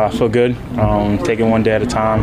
[0.00, 2.22] I feel good, um, taking one day at a time.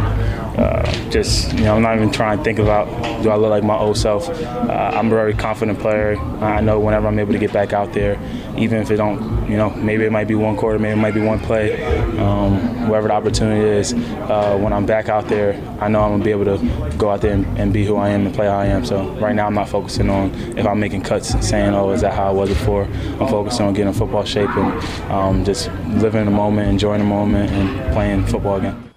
[0.57, 2.87] Uh, just, you know, I'm not even trying to think about
[3.23, 4.29] do I look like my old self.
[4.29, 6.17] Uh, I'm a very confident player.
[6.41, 8.19] I know whenever I'm able to get back out there,
[8.57, 11.13] even if it don't, you know, maybe it might be one quarter, maybe it might
[11.13, 11.83] be one play,
[12.17, 13.93] um, the opportunity is.
[13.93, 17.21] Uh, when I'm back out there, I know I'm gonna be able to go out
[17.21, 18.85] there and, and, be who I am and play how I am.
[18.85, 22.01] So right now, I'm not focusing on if I'm making cuts and saying, oh, is
[22.01, 22.83] that how I was before?
[22.83, 27.51] I'm focused on getting football shape and um, just living the moment, enjoying the moment,
[27.51, 28.94] and playing football again.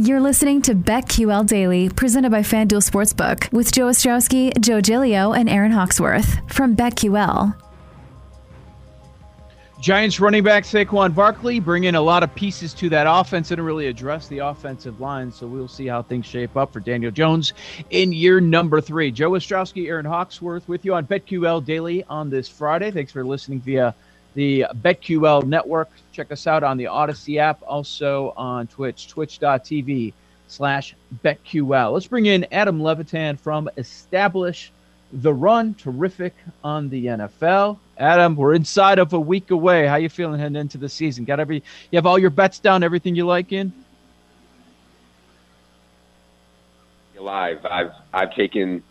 [0.00, 5.48] You're listening to BetQL Daily, presented by FanDuel Sportsbook, with Joe Ostrowski, Joe Gilio, and
[5.48, 7.52] Aaron Hawksworth from BetQL.
[9.80, 13.64] Giants running back Saquon Barkley bring in a lot of pieces to that offense and
[13.64, 15.32] really address the offensive line.
[15.32, 17.52] So we'll see how things shape up for Daniel Jones
[17.90, 19.10] in year number three.
[19.10, 22.92] Joe Ostrowski, Aaron Hawksworth with you on BetQL Daily on this Friday.
[22.92, 23.96] Thanks for listening via
[24.34, 25.90] the BetQL network.
[26.12, 30.12] Check us out on the Audacy app, also on Twitch, twitch.tv
[30.48, 31.92] slash BetQL.
[31.92, 34.72] Let's bring in Adam Levitan from Establish
[35.12, 35.74] the Run.
[35.74, 36.34] Terrific
[36.64, 37.78] on the NFL.
[37.96, 39.86] Adam, we're inside of a week away.
[39.86, 41.24] How you feeling heading into the season?
[41.24, 43.72] Got every you have all your bets down, everything you like in?
[47.18, 47.66] Live.
[47.66, 48.82] I've I've taken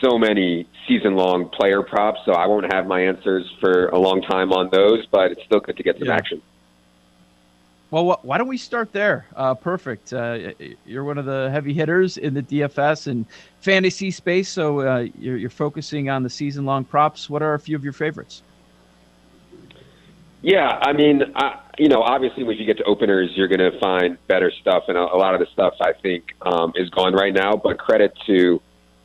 [0.00, 4.22] so many season long player props, so I won't have my answers for a long
[4.22, 6.16] time on those, but it's still good to get some yeah.
[6.16, 6.42] action.
[7.90, 9.26] Well, why don't we start there?
[9.34, 10.12] Uh, perfect.
[10.12, 10.52] Uh,
[10.84, 13.26] you're one of the heavy hitters in the DFS and
[13.60, 17.30] fantasy space, so uh, you're, you're, focusing on the season long props.
[17.30, 18.42] What are a few of your favorites?
[20.42, 23.78] Yeah, I mean, I, you know, obviously, when you get to openers, you're going to
[23.78, 27.14] find better stuff, and a, a lot of the stuff I think um, is gone
[27.14, 27.52] right now.
[27.56, 28.60] But credit to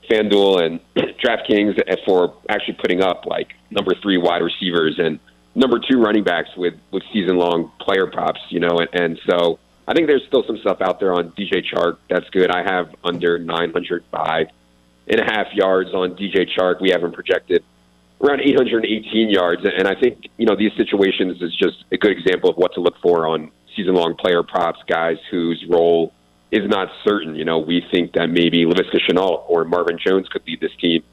[0.10, 0.80] FanDuel and
[1.24, 5.20] DraftKings for actually putting up like number three wide receivers and
[5.56, 9.60] number two running backs with with season long player props, you know, and, and so
[9.88, 12.52] I think there's still some stuff out there on DJ Chark that's good.
[12.52, 14.48] I have under 905
[15.08, 16.80] and a half yards on DJ Chark.
[16.80, 17.64] We haven't projected
[18.22, 22.50] around 818 yards, and I think you know these situations is just a good example
[22.50, 26.14] of what to look for on season long player props, guys whose role
[26.51, 27.35] is not certain.
[27.35, 31.03] You know, we think that maybe Laviska Shenault or Marvin Jones could lead this team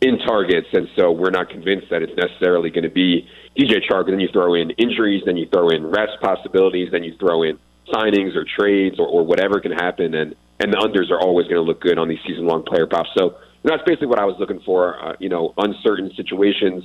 [0.00, 4.06] in targets, and so we're not convinced that it's necessarily going to be DJ Chark.
[4.06, 7.58] Then you throw in injuries, then you throw in rest possibilities, then you throw in
[7.92, 11.56] signings or trades or, or whatever can happen, and and the unders are always going
[11.56, 13.10] to look good on these season-long player props.
[13.16, 15.00] So that's basically what I was looking for.
[15.00, 16.84] Uh, you know, uncertain situations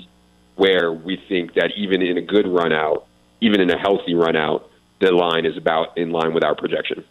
[0.55, 3.05] where we think that even in a good run out,
[3.41, 4.69] even in a healthy run out,
[4.99, 7.03] the line is about in line with our projection.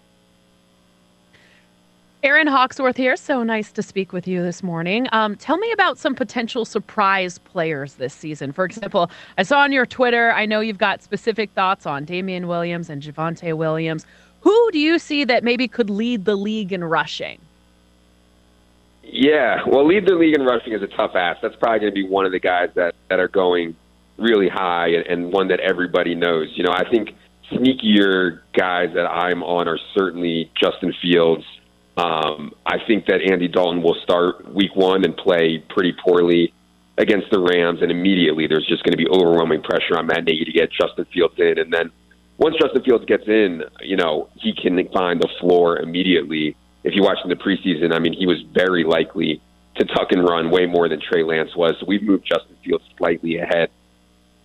[2.27, 3.17] Aaron Hawksworth here.
[3.17, 5.07] So nice to speak with you this morning.
[5.13, 8.51] Um, tell me about some potential surprise players this season.
[8.51, 12.49] For example, I saw on your Twitter, I know you've got specific thoughts on Damien
[12.49, 14.05] Williams and Javonte Williams.
[14.41, 17.39] Who do you see that maybe could lead the league in rushing?
[19.05, 21.43] Yeah, well, lead the league in rushing is a tough ask.
[21.43, 23.77] That's probably going to be one of the guys that, that are going
[24.19, 26.49] really high and, and one that everybody knows.
[26.57, 27.11] You know, I think
[27.53, 31.45] sneakier guys that I'm on are certainly Justin Fields
[31.97, 36.53] um, I think that Andy Dalton will start week one and play pretty poorly
[36.99, 40.45] against the Rams, and immediately there's just going to be overwhelming pressure on Matt Nagy
[40.45, 41.59] to get Justin Fields in.
[41.59, 41.91] And then
[42.39, 46.57] once Justin Fields gets in, you know, he can find the floor immediately.
[46.85, 49.41] If you watch in the preseason, I mean, he was very likely
[49.77, 51.77] to tuck and run way more than Trey Lance was.
[51.81, 53.71] So we've moved Justin Fields slightly ahead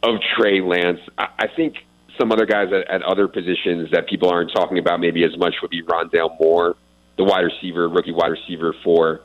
[0.04, 1.00] of Trey Lance.
[1.18, 1.76] I, I think
[2.18, 5.56] some other guys at, at other positions that people aren't talking about maybe as much
[5.62, 6.76] would be Rondale Moore
[7.22, 9.22] the wide receiver, rookie wide receiver for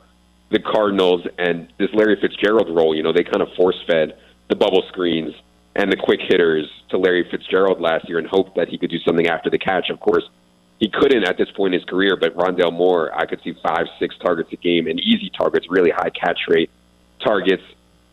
[0.51, 2.95] the Cardinals, and this Larry Fitzgerald role.
[2.95, 4.17] You know, they kind of force fed
[4.49, 5.33] the bubble screens
[5.75, 8.99] and the quick hitters to Larry Fitzgerald last year and hoped that he could do
[8.99, 9.89] something after the catch.
[9.89, 10.23] Of course,
[10.79, 13.87] he couldn't at this point in his career, but Rondale Moore, I could see five,
[13.99, 16.69] six targets a game and easy targets, really high catch rate
[17.23, 17.63] targets.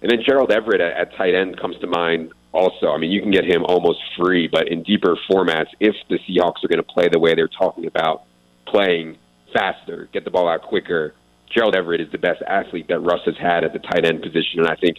[0.01, 2.89] And then Gerald Everett at, at tight end comes to mind also.
[2.89, 6.65] I mean, you can get him almost free, but in deeper formats, if the Seahawks
[6.65, 8.23] are going to play the way they're talking about
[8.67, 9.19] playing,
[9.55, 11.15] faster, get the ball out quicker.
[11.51, 14.61] Gerald Everett is the best athlete that Russ has had at the tight end position,
[14.61, 14.99] and I think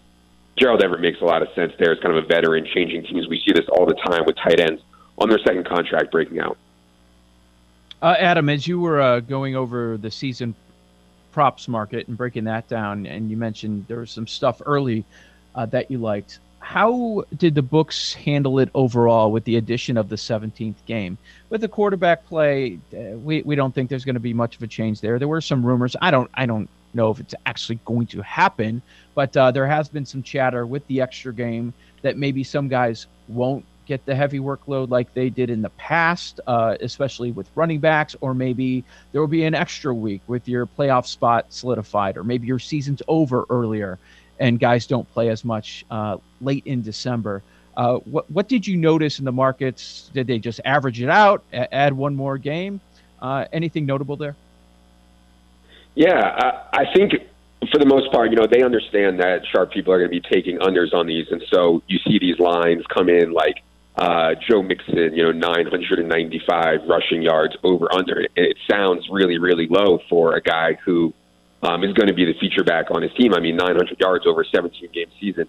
[0.57, 3.27] Gerald Everett makes a lot of sense there as kind of a veteran changing teams.
[3.27, 4.81] We see this all the time with tight ends
[5.17, 6.57] on their second contract breaking out.
[8.01, 10.55] Uh, Adam, as you were uh, going over the season
[11.31, 15.03] props market and breaking that down, and you mentioned there was some stuff early
[15.55, 20.09] uh, that you liked how did the books handle it overall with the addition of
[20.09, 21.15] the 17th game?
[21.51, 24.63] With the quarterback play, uh, we, we don't think there's going to be much of
[24.63, 25.19] a change there.
[25.19, 25.95] There were some rumors.
[26.01, 28.81] I don't I don't know if it's actually going to happen,
[29.13, 31.71] but uh, there has been some chatter with the extra game
[32.01, 36.39] that maybe some guys won't get the heavy workload like they did in the past,
[36.47, 40.65] uh, especially with running backs, or maybe there will be an extra week with your
[40.65, 43.99] playoff spot solidified, or maybe your season's over earlier
[44.39, 47.41] and guys don't play as much uh, late in December.
[47.77, 50.09] Uh, what what did you notice in the markets?
[50.13, 52.79] Did they just average it out, add one more game?
[53.21, 54.35] Uh, anything notable there?
[55.95, 56.19] Yeah,
[56.73, 57.13] I, I think
[57.71, 60.27] for the most part, you know, they understand that sharp people are going to be
[60.29, 63.61] taking unders on these, and so you see these lines come in like
[63.97, 68.27] uh, Joe Mixon, you know, 995 rushing yards over under.
[68.35, 71.13] It sounds really, really low for a guy who
[71.63, 73.33] um, is going to be the feature back on his team.
[73.33, 75.47] I mean, 900 yards over a 17 game season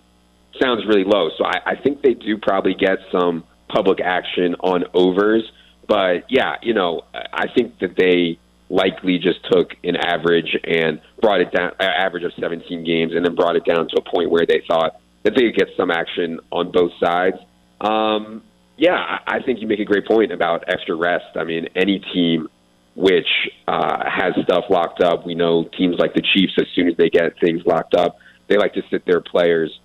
[0.61, 1.31] sounds really low.
[1.37, 5.43] So I, I think they do probably get some public action on overs.
[5.89, 8.39] But yeah, you know, I think that they
[8.69, 13.25] likely just took an average and brought it down, uh, average of 17 games, and
[13.25, 15.91] then brought it down to a point where they thought that they could get some
[15.91, 17.37] action on both sides.
[17.81, 18.43] Um,
[18.77, 21.37] yeah, I think you make a great point about extra rest.
[21.37, 22.49] I mean, any team
[22.97, 23.29] which
[23.69, 27.11] uh, has stuff locked up, we know teams like the Chiefs, as soon as they
[27.11, 28.17] get things locked up,
[28.49, 29.79] they like to sit their players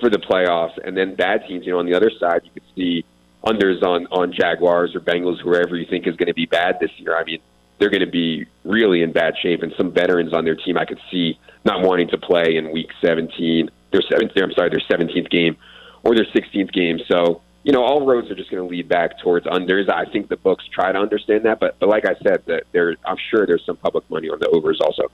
[0.00, 0.72] for the playoffs.
[0.82, 3.04] And then bad teams, you know, on the other side, you could see
[3.44, 6.90] unders on on Jaguars or Bengals, whoever you think is going to be bad this
[6.96, 7.14] year.
[7.14, 7.40] I mean,
[7.78, 10.86] they're going to be really in bad shape, and some veterans on their team I
[10.86, 15.30] could see not wanting to play in Week 17, their 17th, I'm sorry, their 17th
[15.30, 15.56] game
[16.02, 16.98] or their 16th game.
[17.08, 19.90] So you know, all roads are just going to lead back towards unders.
[19.90, 22.94] I think the books try to understand that, but but like I said, that there,
[23.04, 25.10] I'm sure there's some public money on the overs also.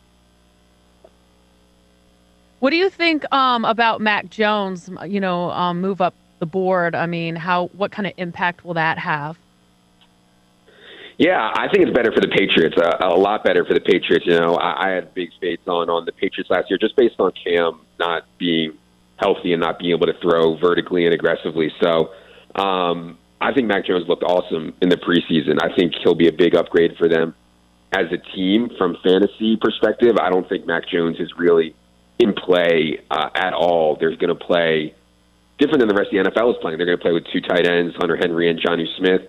[2.58, 4.90] What do you think um, about Mac Jones?
[5.06, 6.94] You know, um, move up the board.
[6.94, 9.38] I mean, how what kind of impact will that have?
[11.18, 12.76] Yeah, I think it's better for the Patriots.
[12.78, 14.26] A, a lot better for the Patriots.
[14.26, 17.16] You know, I, I had big faith on on the Patriots last year, just based
[17.20, 18.72] on Cam not being
[19.18, 21.72] healthy and not being able to throw vertically and aggressively.
[21.80, 22.12] So,
[22.54, 25.58] um, I think Mac Jones looked awesome in the preseason.
[25.62, 27.34] I think he'll be a big upgrade for them
[27.92, 30.16] as a team from fantasy perspective.
[30.20, 31.74] I don't think Mac Jones is really
[32.18, 33.96] in play uh, at all.
[33.98, 34.94] They're going to play
[35.58, 36.78] different than the rest of the NFL is playing.
[36.78, 39.22] They're going to play with two tight ends, Hunter Henry and Jonnu Smith.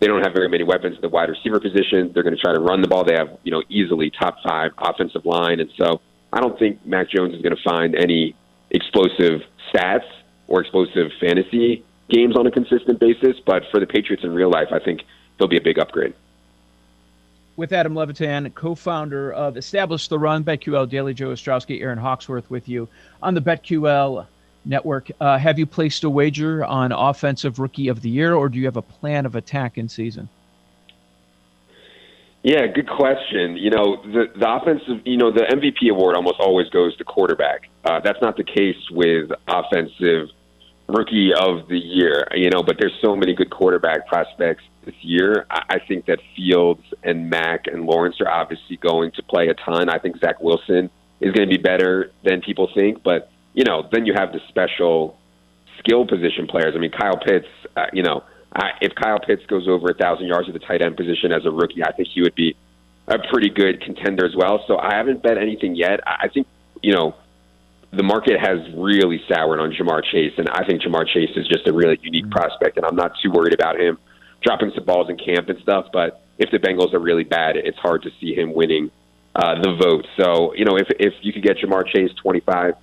[0.00, 2.12] They don't have very many weapons at the wide receiver position.
[2.12, 3.04] They're going to try to run the ball.
[3.04, 6.02] They have, you know, easily top five offensive line, and so
[6.32, 8.36] I don't think Mac Jones is going to find any
[8.70, 9.40] explosive
[9.72, 10.04] stats
[10.48, 13.36] or explosive fantasy games on a consistent basis.
[13.44, 15.02] But for the Patriots in real life, I think
[15.38, 16.14] he'll be a big upgrade
[17.56, 22.68] with Adam Levitan, co-founder of Establish the Run, BetQL Daily, Joe Ostrowski, Aaron Hawksworth with
[22.68, 22.88] you
[23.22, 24.26] on the BetQL
[24.64, 25.10] network.
[25.20, 28.66] Uh, have you placed a wager on Offensive Rookie of the Year, or do you
[28.66, 30.28] have a plan of attack in season?
[32.42, 33.56] Yeah, good question.
[33.56, 37.68] You know, the the offensive, you know, the MVP award almost always goes to quarterback.
[37.84, 40.28] Uh, that's not the case with offensive
[40.88, 45.46] rookie of the year, you know, but there's so many good quarterback prospects this year.
[45.50, 49.88] I think that Fields and Mac and Lawrence are obviously going to play a ton.
[49.88, 50.90] I think Zach Wilson
[51.20, 54.40] is going to be better than people think, but you know, then you have the
[54.48, 55.18] special
[55.78, 56.74] skill position players.
[56.76, 57.46] I mean, Kyle Pitts,
[57.76, 58.22] uh, you know,
[58.54, 61.44] I, if Kyle Pitts goes over a thousand yards at the tight end position as
[61.44, 62.54] a rookie, I think he would be
[63.08, 64.62] a pretty good contender as well.
[64.66, 66.00] So I haven't bet anything yet.
[66.06, 66.46] I think,
[66.82, 67.14] you know,
[67.96, 71.66] the market has really soured on Ja'Marr Chase, and I think Ja'Marr Chase is just
[71.66, 73.98] a really unique prospect, and I'm not too worried about him
[74.42, 75.86] dropping some balls in camp and stuff.
[75.92, 78.90] But if the Bengals are really bad, it's hard to see him winning
[79.34, 80.06] uh, the vote.
[80.18, 82.74] So you know, if if you could get Ja'Marr Chase 25,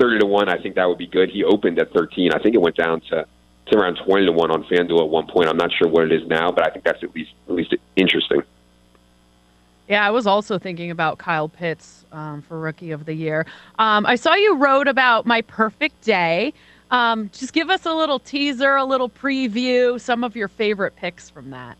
[0.00, 1.30] 30 to one, I think that would be good.
[1.30, 2.32] He opened at 13.
[2.32, 3.26] I think it went down to
[3.66, 5.48] to around 20 to one on FanDuel at one point.
[5.48, 7.74] I'm not sure what it is now, but I think that's at least at least
[7.96, 8.42] interesting.
[9.92, 13.44] Yeah, I was also thinking about Kyle Pitts um, for Rookie of the Year.
[13.78, 16.54] Um, I saw you wrote about my perfect day.
[16.90, 21.28] Um, just give us a little teaser, a little preview, some of your favorite picks
[21.28, 21.76] from that.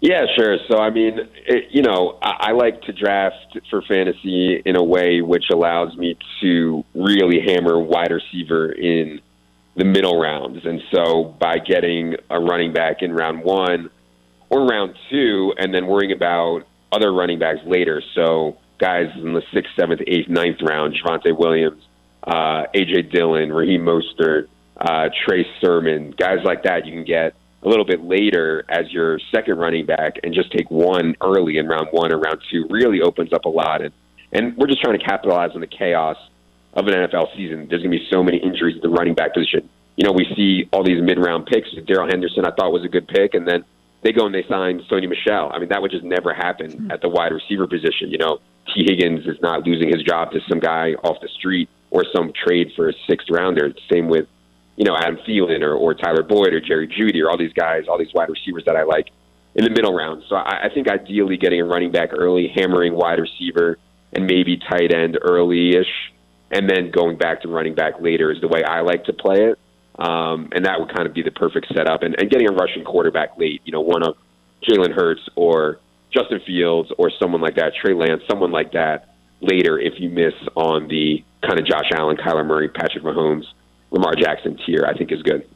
[0.00, 0.58] Yeah, sure.
[0.68, 4.84] So, I mean, it, you know, I, I like to draft for fantasy in a
[4.84, 9.22] way which allows me to really hammer wide receiver in
[9.74, 10.66] the middle rounds.
[10.66, 13.88] And so, by getting a running back in round one,
[14.50, 18.02] or round two, and then worrying about other running backs later.
[18.14, 21.82] So guys in the sixth, seventh, eighth, ninth round, Javonte Williams,
[22.24, 27.68] uh, AJ Dillon, Raheem Mostert, uh, Trey Sermon, guys like that you can get a
[27.68, 31.88] little bit later as your second running back and just take one early in round
[31.90, 33.82] one or round two really opens up a lot.
[33.82, 33.92] And,
[34.32, 36.16] and we're just trying to capitalize on the chaos
[36.72, 37.66] of an NFL season.
[37.68, 39.68] There's going to be so many injuries at the running back position.
[39.96, 41.68] You know, we see all these mid round picks.
[41.86, 43.34] Darrell Henderson, I thought was a good pick.
[43.34, 43.64] And then
[44.02, 45.50] they go and they sign Sony Michel.
[45.52, 46.90] I mean, that would just never happen hmm.
[46.90, 48.10] at the wide receiver position.
[48.10, 48.38] You know,
[48.74, 52.32] Tee Higgins is not losing his job to some guy off the street or some
[52.32, 53.72] trade for a sixth rounder.
[53.92, 54.26] Same with,
[54.76, 57.84] you know, Adam Thielen or, or Tyler Boyd or Jerry Jeudy or all these guys,
[57.88, 59.08] all these wide receivers that I like
[59.54, 60.22] in the middle round.
[60.28, 63.78] So I, I think ideally getting a running back early, hammering wide receiver,
[64.12, 66.12] and maybe tight end early-ish,
[66.50, 69.44] and then going back to running back later is the way I like to play
[69.44, 69.58] it.
[70.00, 72.02] Um, and that would kind of be the perfect setup.
[72.02, 74.16] And, and getting a rushing quarterback late, you know, one of
[74.66, 75.78] Jalen Hurts or
[76.10, 80.34] Justin Fields or someone like that, Trey Lance, someone like that later if you miss
[80.56, 83.44] on the kind of Josh Allen, Kyler Murray, Patrick Mahomes,
[83.90, 85.46] Lamar Jackson tier, I think is good.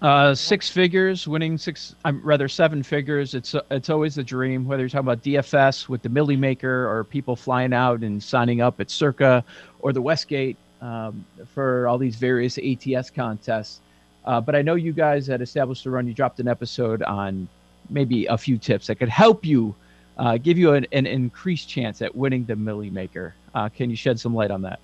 [0.00, 3.34] Uh, six figures, winning six, I'm rather seven figures.
[3.34, 4.64] It's it's always a dream.
[4.64, 8.60] Whether you're talking about DFS with the Milly Maker or people flying out and signing
[8.60, 9.44] up at Circa
[9.78, 11.24] or the Westgate um,
[11.54, 13.80] for all these various ATS contests.
[14.24, 17.48] Uh, but I know you guys at Established the Run, you dropped an episode on
[17.88, 19.74] maybe a few tips that could help you,
[20.18, 23.34] uh, give you an, an, increased chance at winning the Milly Maker.
[23.54, 24.80] Uh, can you shed some light on that?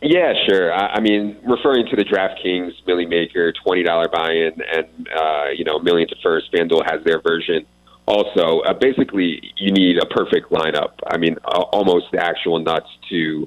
[0.00, 0.72] Yeah, sure.
[0.72, 5.64] I, I mean, referring to the DraftKings Milly Maker twenty dollar buy-in, and uh, you
[5.64, 6.52] know, million to first.
[6.52, 7.64] FanDuel has their version.
[8.06, 10.94] Also, uh, basically, you need a perfect lineup.
[11.06, 13.46] I mean, uh, almost the actual nuts to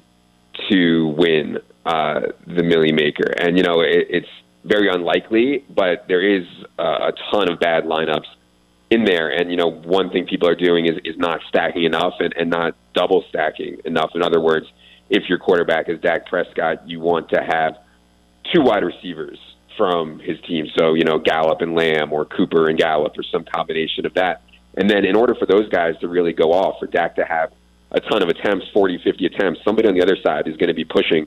[0.70, 4.28] to win uh, the Milly Maker, and you know, it, it's
[4.64, 6.44] very unlikely, but there is
[6.78, 8.26] uh, a ton of bad lineups
[8.90, 9.28] in there.
[9.30, 12.50] And you know, one thing people are doing is is not stacking enough and, and
[12.50, 14.10] not double stacking enough.
[14.14, 14.66] In other words
[15.08, 17.76] if your quarterback is Dak Prescott, you want to have
[18.52, 19.38] two wide receivers
[19.76, 20.66] from his team.
[20.76, 24.42] So, you know, Gallup and Lamb or Cooper and Gallup or some combination of that.
[24.74, 27.52] And then in order for those guys to really go off, for Dak to have
[27.96, 30.74] a ton of attempts, 40, 50 attempts, somebody on the other side is going to
[30.74, 31.26] be pushing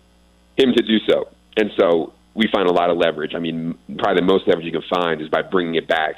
[0.55, 1.29] him to do so.
[1.57, 3.33] And so we find a lot of leverage.
[3.35, 6.15] I mean, probably the most leverage you can find is by bringing it back,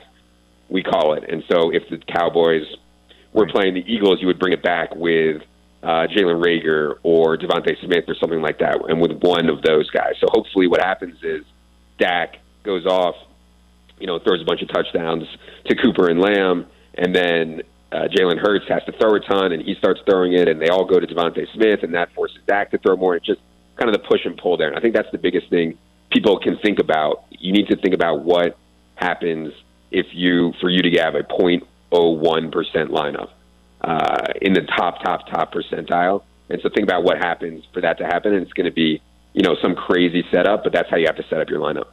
[0.70, 1.24] we call it.
[1.30, 2.64] And so if the Cowboys
[3.34, 5.42] were playing the Eagles, you would bring it back with
[5.84, 9.90] uh, Jalen Reagor or DeVonta Smith or something like that, and with one of those
[9.90, 10.14] guys.
[10.20, 11.44] So hopefully, what happens is
[11.98, 13.16] Dak goes off,
[14.00, 15.24] you know, throws a bunch of touchdowns
[15.66, 19.62] to Cooper and Lamb, and then uh, Jalen Hurts has to throw a ton, and
[19.62, 22.72] he starts throwing it, and they all go to DeVonta Smith, and that forces Dak
[22.72, 23.16] to throw more.
[23.16, 23.42] It's just
[23.76, 25.78] kind of the push and pull there, and I think that's the biggest thing
[26.12, 27.26] people can think about.
[27.32, 28.58] You need to think about what
[28.96, 29.54] happens
[29.92, 33.30] if you for you to have a 0.01 percent lineup
[33.82, 36.24] uh, in the top, top, top percentile.
[36.50, 39.02] And so think about what happens for that to happen, and it's going to be,
[39.34, 41.88] you know, some crazy setup, but that's how you have to set up your lineup.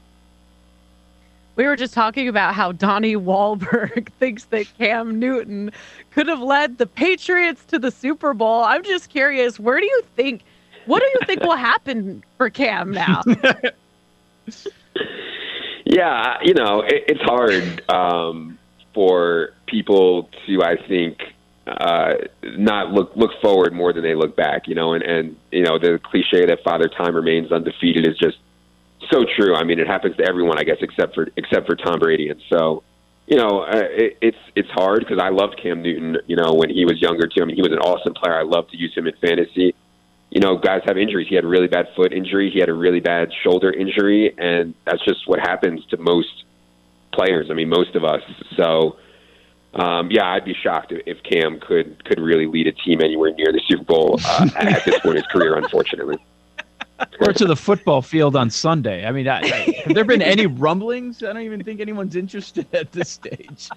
[1.58, 5.72] We were just talking about how Donnie Wahlberg thinks that Cam Newton
[6.12, 8.62] could have led the Patriots to the Super Bowl.
[8.62, 10.42] I'm just curious, where do you think,
[10.86, 13.22] what do you think will happen for Cam now?
[15.84, 18.56] yeah, you know, it, it's hard um,
[18.94, 21.18] for people to, I think,
[21.66, 22.14] uh,
[22.56, 24.68] not look look forward more than they look back.
[24.68, 28.38] You know, and and you know the cliche that Father Time remains undefeated is just
[29.10, 29.54] so true.
[29.54, 32.28] I mean, it happens to everyone, I guess, except for except for Tom Brady.
[32.28, 32.82] And so,
[33.26, 36.18] you know, uh, it, it's it's hard because I loved Cam Newton.
[36.26, 37.42] You know, when he was younger too.
[37.42, 38.38] I mean, he was an awesome player.
[38.38, 39.74] I loved to use him in fantasy.
[40.30, 41.26] You know, guys have injuries.
[41.28, 42.50] He had a really bad foot injury.
[42.50, 46.44] He had a really bad shoulder injury, and that's just what happens to most
[47.12, 47.48] players.
[47.50, 48.20] I mean, most of us.
[48.56, 48.98] So
[49.74, 53.52] um, yeah, I'd be shocked if Cam could could really lead a team anywhere near
[53.52, 56.18] the Super Bowl uh, at this point in his career, unfortunately.
[57.20, 59.06] or to the football field on Sunday.
[59.06, 61.22] I mean, I, I, have there been any rumblings?
[61.22, 63.68] I don't even think anyone's interested at this stage.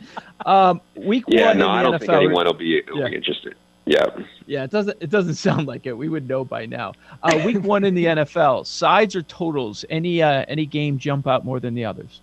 [0.46, 1.58] Um, week yeah, one.
[1.60, 3.10] no, I don't NFL, think anyone will be, will yeah.
[3.10, 3.56] be interested.
[3.86, 4.06] Yeah.
[4.46, 4.98] Yeah, it doesn't.
[5.02, 5.94] It doesn't sound like it.
[5.94, 6.94] We would know by now.
[7.24, 9.86] Uh, week one in the NFL, sides or totals?
[9.90, 12.22] Any uh, any game jump out more than the others?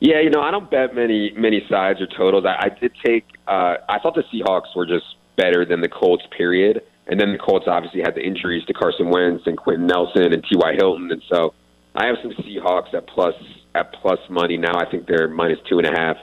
[0.00, 2.44] Yeah, you know, I don't bet many many sides or totals.
[2.44, 3.26] I, I did take.
[3.46, 6.24] Uh, I thought the Seahawks were just better than the Colts.
[6.36, 6.82] Period.
[7.06, 10.44] And then the Colts obviously had the injuries to Carson Wentz and Quenton Nelson and
[10.44, 10.74] T.Y.
[10.78, 11.52] Hilton, and so
[11.94, 13.34] I have some Seahawks at plus
[13.74, 14.78] at plus money now.
[14.78, 16.16] I think they're minus two and a half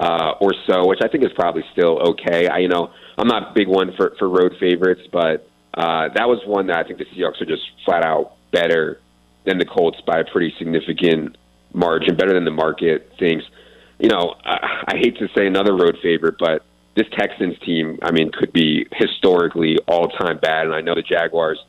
[0.00, 2.48] uh, or so, which I think is probably still okay.
[2.48, 6.28] I, you know, I'm not a big one for for road favorites, but uh, that
[6.28, 9.00] was one that I think the Seahawks are just flat out better
[9.44, 11.36] than the Colts by a pretty significant
[11.72, 13.44] margin, better than the market thinks.
[13.98, 16.64] You know, I, I hate to say another road favorite, but
[16.96, 20.66] this Texans team, I mean, could be historically all time bad.
[20.66, 21.62] And I know the Jaguars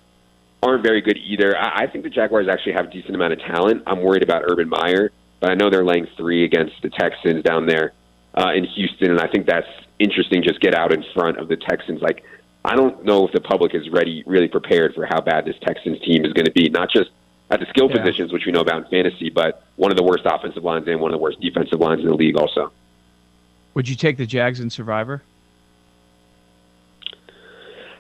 [0.64, 1.56] aren't very good either.
[1.56, 3.84] I, I think the Jaguars actually have a decent amount of talent.
[3.86, 7.68] I'm worried about Urban Meyer, but I know they're laying three against the Texans down
[7.68, 7.94] there
[8.36, 9.68] uh, in Houston, and I think that's
[10.00, 10.44] interesting.
[10.44, 12.02] Just get out in front of the Texans.
[12.02, 12.24] Like,
[12.64, 16.00] I don't know if the public is ready, really prepared for how bad this Texans
[16.02, 16.70] team is going to be.
[16.70, 17.10] Not just
[17.50, 17.98] at the skill yeah.
[17.98, 21.00] positions, which we know about in fantasy, but one of the worst offensive lines and
[21.00, 22.72] one of the worst defensive lines in the league, also.
[23.78, 25.22] Would you take the Jags in Survivor?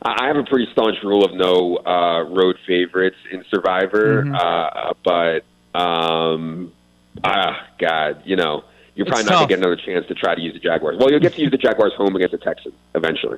[0.01, 4.35] I have a pretty staunch rule of no uh, road favorites in Survivor, Mhm.
[4.35, 5.43] uh, but
[5.79, 6.71] um,
[7.23, 8.63] ah, God, you know,
[8.95, 10.97] you're It's probably not going to get another chance to try to use the Jaguars.
[10.99, 13.37] Well, you'll get to use the Jaguars home against the Texans eventually.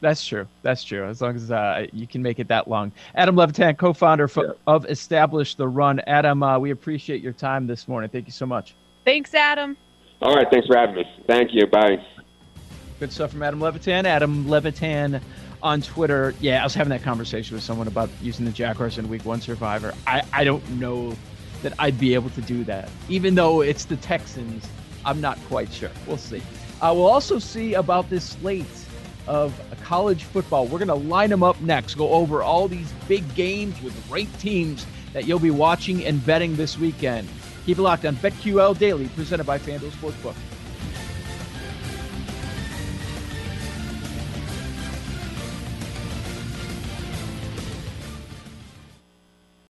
[0.00, 0.48] That's true.
[0.62, 1.04] That's true.
[1.04, 2.90] As long as uh, you can make it that long.
[3.14, 4.50] Adam Levitan, co-founder fo- Yeah.
[4.66, 6.00] of Establish the Run.
[6.08, 8.10] Adam, uh, we appreciate your time this morning.
[8.10, 8.74] Thank you so much.
[9.04, 9.76] Thanks, Adam.
[10.22, 11.04] All right, thanks for having me.
[11.26, 11.66] Thank you.
[11.66, 12.04] Bye.
[13.00, 14.06] Good stuff from Adam Levitan.
[14.06, 15.20] Adam Levitan
[15.62, 16.34] on Twitter.
[16.40, 19.40] Yeah, I was having that conversation with someone about using the Jaguars in Week One
[19.40, 19.92] Survivor.
[20.06, 21.14] I, I don't know
[21.62, 24.66] that I'd be able to do that, even though it's the Texans.
[25.04, 25.90] I'm not quite sure.
[26.06, 26.42] We'll see.
[26.80, 28.66] Uh, we'll also see about this slate
[29.26, 30.66] of college football.
[30.66, 31.94] We're going to line them up next.
[31.94, 36.56] Go over all these big games with ranked teams that you'll be watching and betting
[36.56, 37.28] this weekend.
[37.66, 40.34] Keep it locked on BetQL Daily, presented by FanDuel Sportsbook.